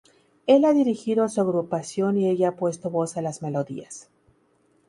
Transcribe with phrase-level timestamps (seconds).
[0.47, 4.09] Él ha dirigió a su agrupación y ella ha puesto voz a las melodías.